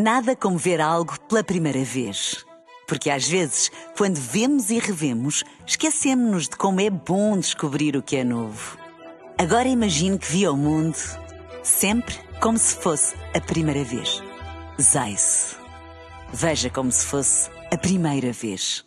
Nada 0.00 0.36
como 0.36 0.56
ver 0.56 0.80
algo 0.80 1.18
pela 1.22 1.42
primeira 1.42 1.82
vez. 1.82 2.46
Porque 2.86 3.10
às 3.10 3.26
vezes, 3.26 3.68
quando 3.96 4.14
vemos 4.14 4.70
e 4.70 4.78
revemos, 4.78 5.42
esquecemos-nos 5.66 6.44
de 6.48 6.56
como 6.56 6.80
é 6.80 6.88
bom 6.88 7.36
descobrir 7.36 7.96
o 7.96 8.02
que 8.02 8.14
é 8.14 8.22
novo. 8.22 8.78
Agora 9.36 9.66
imagine 9.66 10.16
que 10.16 10.30
viu 10.30 10.52
o 10.52 10.56
mundo 10.56 10.96
sempre 11.64 12.14
como 12.40 12.56
se 12.56 12.76
fosse 12.76 13.16
a 13.34 13.40
primeira 13.40 13.82
vez. 13.82 14.22
Zais. 14.80 15.56
Veja 16.32 16.70
como 16.70 16.92
se 16.92 17.04
fosse 17.04 17.50
a 17.72 17.76
primeira 17.76 18.30
vez. 18.32 18.84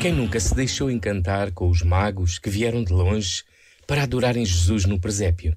Quem 0.00 0.12
nunca 0.12 0.38
se 0.38 0.54
deixou 0.54 0.88
encantar 0.92 1.50
com 1.50 1.68
os 1.68 1.82
magos 1.82 2.38
que 2.38 2.48
vieram 2.48 2.84
de 2.84 2.92
longe 2.92 3.42
para 3.86 4.02
adorarem 4.02 4.44
Jesus 4.44 4.84
no 4.84 5.00
presépio? 5.00 5.56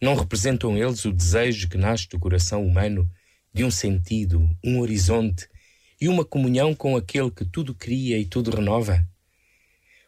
Não 0.00 0.14
representam 0.14 0.76
eles 0.76 1.04
o 1.04 1.12
desejo 1.12 1.68
que 1.68 1.76
nasce 1.76 2.08
do 2.08 2.18
coração 2.18 2.64
humano 2.64 3.10
de 3.52 3.64
um 3.64 3.70
sentido, 3.70 4.48
um 4.64 4.78
horizonte 4.78 5.48
e 6.00 6.08
uma 6.08 6.24
comunhão 6.24 6.74
com 6.74 6.96
aquele 6.96 7.30
que 7.30 7.44
tudo 7.44 7.74
cria 7.74 8.16
e 8.18 8.24
tudo 8.24 8.54
renova? 8.54 9.06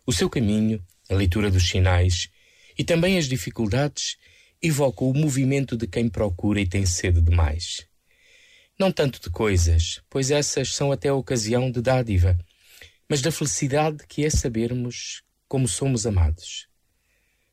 O 0.06 0.12
seu 0.12 0.30
caminho, 0.30 0.82
a 1.08 1.14
leitura 1.14 1.50
dos 1.50 1.68
sinais 1.68 2.30
e 2.78 2.84
também 2.84 3.18
as 3.18 3.26
dificuldades 3.26 4.16
evocam 4.62 5.10
o 5.10 5.14
movimento 5.14 5.76
de 5.76 5.86
quem 5.86 6.08
procura 6.08 6.60
e 6.60 6.66
tem 6.66 6.86
sede 6.86 7.20
de 7.20 7.34
mais. 7.34 7.86
Não 8.78 8.90
tanto 8.90 9.20
de 9.20 9.28
coisas, 9.28 10.00
pois 10.08 10.30
essas 10.30 10.74
são 10.74 10.90
até 10.90 11.08
a 11.08 11.14
ocasião 11.14 11.70
de 11.70 11.82
dádiva, 11.82 12.38
mas 13.08 13.20
da 13.20 13.32
felicidade 13.32 14.06
que 14.06 14.24
é 14.24 14.30
sabermos 14.30 15.22
como 15.48 15.66
somos 15.66 16.06
amados. 16.06 16.69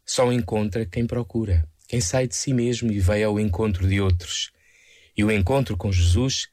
Só 0.09 0.31
encontra 0.31 0.85
quem 0.85 1.05
procura, 1.05 1.67
quem 1.85 1.99
sai 1.99 2.27
de 2.27 2.35
si 2.35 2.53
mesmo 2.53 2.91
e 2.91 2.99
vai 2.99 3.21
ao 3.23 3.37
encontro 3.37 3.85
de 3.85 3.99
outros. 3.99 4.51
E 5.15 5.23
o 5.23 5.29
encontro 5.29 5.75
com 5.75 5.91
Jesus 5.91 6.47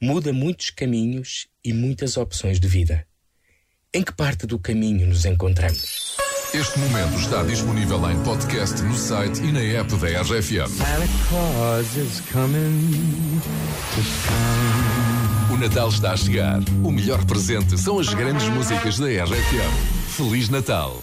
muda 0.00 0.32
muitos 0.32 0.70
caminhos 0.70 1.48
e 1.64 1.72
muitas 1.72 2.16
opções 2.16 2.60
de 2.60 2.68
vida. 2.68 3.04
Em 3.92 4.04
que 4.04 4.12
parte 4.12 4.46
do 4.46 4.60
caminho 4.60 5.08
nos 5.08 5.24
encontramos? 5.24 6.16
Este 6.54 6.78
momento 6.78 7.18
está 7.18 7.42
disponível 7.42 8.10
em 8.10 8.22
podcast 8.22 8.80
no 8.82 8.96
site 8.96 9.40
e 9.40 9.52
na 9.52 9.60
app 9.60 9.94
da 9.96 10.22
RFM. 10.22 10.70
O 15.52 15.56
Natal 15.56 15.88
está 15.88 16.12
a 16.12 16.16
chegar. 16.16 16.60
O 16.84 16.92
melhor 16.92 17.24
presente 17.24 17.76
são 17.76 17.98
as 17.98 18.12
grandes 18.14 18.48
músicas 18.48 18.98
da 18.98 19.06
RFM. 19.06 20.16
Feliz 20.16 20.48
Natal! 20.48 21.02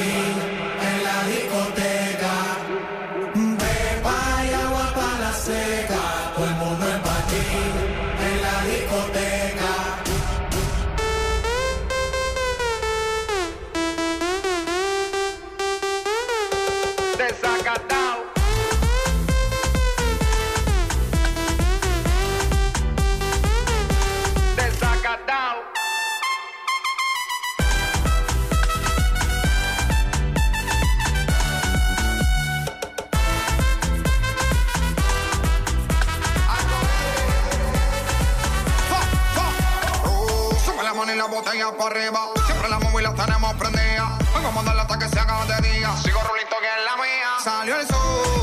Amen. 0.00 0.37
Y 41.10 41.16
la 41.16 41.24
botella 41.24 41.70
para 41.72 41.90
arriba. 41.90 42.20
Siempre 42.44 42.68
la 42.68 42.78
móvil 42.80 43.04
la 43.04 43.14
tenemos 43.14 43.54
prendida. 43.54 44.18
Hoy 44.34 44.42
vamos 44.42 44.62
a 44.62 44.66
darle 44.66 44.82
hasta 44.82 44.98
que 44.98 45.08
se 45.08 45.18
haga 45.18 45.44
de 45.46 45.68
día. 45.70 45.96
Sigo 46.02 46.20
rulito 46.20 46.56
que 46.60 46.66
es 46.66 46.84
la 46.84 46.96
mía. 46.96 47.28
Salió 47.42 47.80
el 47.80 47.86
sol. 47.86 48.37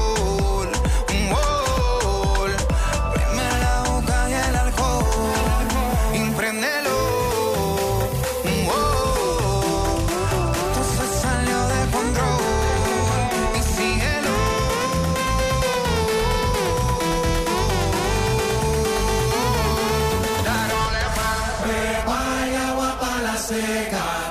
Seca, 23.46 24.25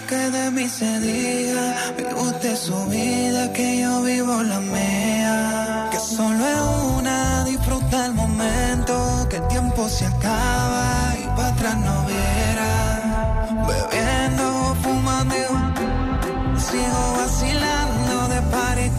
que 0.00 0.16
de 0.16 0.50
mí 0.50 0.68
se 0.68 1.00
diga, 1.00 1.74
vive 1.96 2.14
usted 2.14 2.56
su 2.56 2.86
vida, 2.86 3.52
que 3.52 3.80
yo 3.80 4.02
vivo 4.02 4.42
la 4.42 4.60
mía. 4.60 5.88
Que 5.90 5.98
solo 5.98 6.46
es 6.46 6.60
una, 6.98 7.44
disfruta 7.44 8.06
el 8.06 8.14
momento, 8.14 9.26
que 9.30 9.36
el 9.36 9.48
tiempo 9.48 9.88
se 9.88 10.06
acaba 10.06 11.14
y 11.22 11.26
para 11.36 11.48
atrás 11.48 11.76
no 11.76 12.06
viera. 12.06 12.70
Bebiendo, 13.68 14.76
fumando, 14.82 15.34
sigo 16.66 17.02
vacilando 17.18 18.28
de 18.28 18.42
par 18.50 18.78
y 18.78 18.90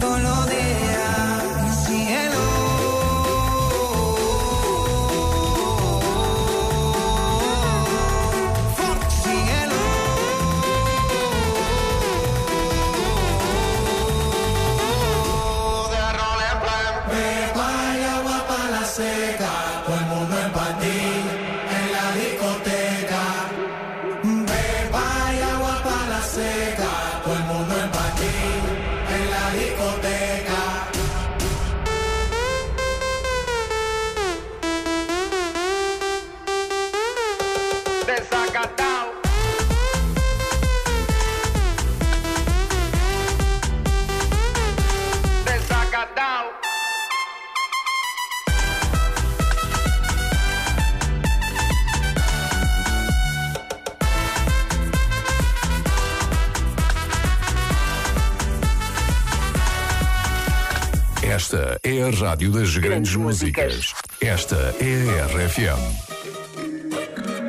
Esta 61.28 61.80
é 61.82 62.02
a 62.02 62.10
rádio 62.10 62.52
das 62.52 62.76
grandes, 62.76 63.16
músicas. 63.16 63.92
Esta 64.20 64.74
é 64.78 65.20
a 65.20 65.26
RFM. 65.26 65.80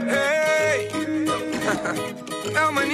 Hey. 0.09 0.89
É 2.55 2.71
maninho. 2.71 2.87